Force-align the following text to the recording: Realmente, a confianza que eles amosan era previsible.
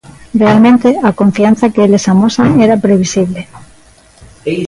Realmente, 0.43 0.89
a 1.09 1.11
confianza 1.21 1.71
que 1.73 1.83
eles 1.85 2.07
amosan 2.13 2.49
era 2.65 2.81
previsible. 2.85 3.41